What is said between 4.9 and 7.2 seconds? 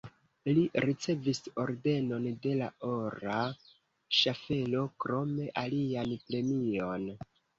krome alian premion.